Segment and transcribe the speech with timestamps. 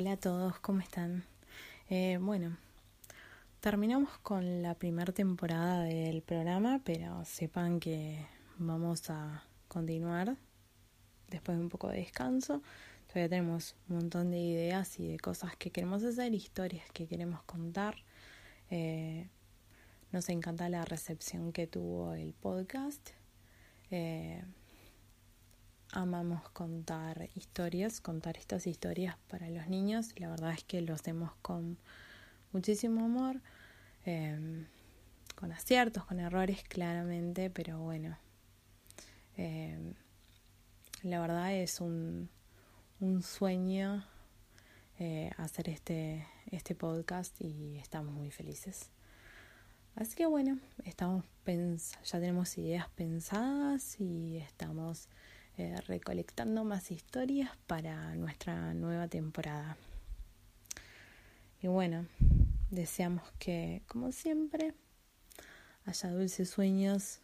[0.00, 1.24] Hola a todos, ¿cómo están?
[1.90, 2.56] Eh, bueno,
[3.60, 8.26] terminamos con la primera temporada del programa, pero sepan que
[8.56, 10.38] vamos a continuar
[11.28, 12.62] después de un poco de descanso.
[13.08, 17.42] Todavía tenemos un montón de ideas y de cosas que queremos hacer, historias que queremos
[17.42, 17.96] contar.
[18.70, 19.28] Eh,
[20.12, 23.10] nos encanta la recepción que tuvo el podcast.
[23.90, 24.42] Eh,
[25.92, 30.18] amamos contar historias, contar estas historias para los niños.
[30.18, 31.78] La verdad es que lo hacemos con
[32.52, 33.40] muchísimo amor,
[34.06, 34.66] eh,
[35.34, 38.16] con aciertos, con errores claramente, pero bueno,
[41.02, 42.28] la verdad es un,
[43.00, 44.04] un sueño
[44.98, 48.90] eh, hacer este, este podcast y estamos muy felices.
[49.96, 51.24] Así que bueno, estamos
[52.04, 55.08] ya tenemos ideas pensadas y estamos
[55.56, 59.76] eh, recolectando más historias para nuestra nueva temporada.
[61.62, 62.06] Y bueno,
[62.70, 64.74] deseamos que, como siempre,
[65.84, 67.20] haya dulces sueños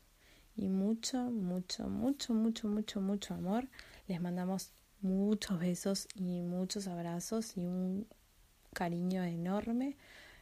[0.56, 3.68] y mucho, mucho, mucho, mucho, mucho, mucho amor.
[4.08, 8.06] Les mandamos muchos besos y muchos abrazos y un
[8.72, 9.96] cariño enorme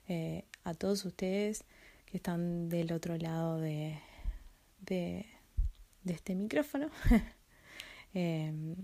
[0.08, 1.64] eh, a todos ustedes
[2.06, 3.98] que están del otro lado de,
[4.80, 5.26] de,
[6.04, 6.90] este micrófono.
[8.14, 8.76] Em,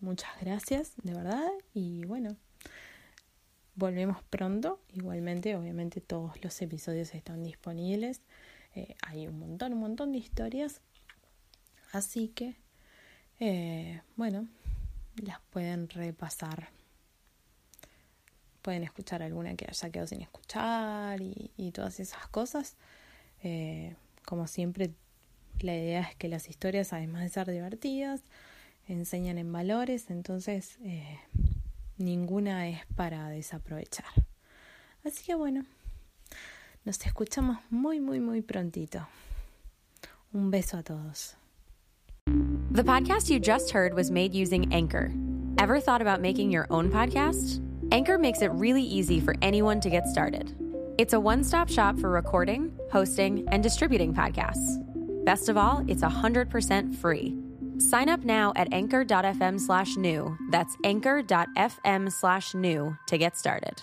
[0.00, 1.48] muchas gracias, de verdad.
[1.72, 2.36] Y bueno,
[3.74, 4.80] volvemos pronto.
[4.92, 8.20] Igualmente, obviamente todos los episodios están disponibles.
[8.74, 10.82] Eh, hay un montón, un montón de historias.
[11.92, 12.56] Así que,
[13.40, 14.46] eh, bueno,
[15.16, 16.68] las pueden repasar.
[18.60, 22.76] Pueden escuchar alguna que haya quedado sin escuchar y, todas esas cosas.
[23.42, 23.96] Eh,
[24.26, 24.90] como siempre,
[25.60, 28.22] la idea es que las historias, además de ser divertidas,
[28.88, 31.18] enseñan en valores, entonces eh,
[31.96, 34.06] ninguna es para desaprovechar.
[35.04, 35.64] Así que bueno,
[36.84, 39.06] nos escuchamos muy, muy, muy prontito.
[40.32, 41.36] Un beso a todos.
[42.70, 45.10] The podcast you just heard was made using Anchor.
[45.58, 47.60] Ever thought about making your own podcast?
[47.90, 50.54] Anchor makes it really easy for anyone to get started.
[50.98, 54.84] It's a one stop shop for recording, hosting, and distributing podcasts.
[55.24, 57.38] Best of all, it's 100% free.
[57.78, 60.36] Sign up now at anchor.fm slash new.
[60.50, 63.82] That's anchor.fm slash new to get started.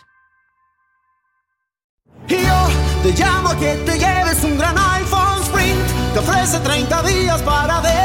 [4.45, 6.13] Un gran iPhone Sprint.
[6.13, 8.04] Te ofrece 30 días para decidir.